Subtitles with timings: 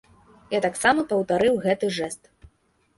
[0.53, 2.21] Я таксама паўтарыў гэты жэст.